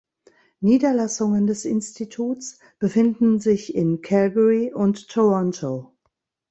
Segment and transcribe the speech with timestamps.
[0.61, 5.95] Niederlassungen des Instituts befinden sich in Calgary und Toronto.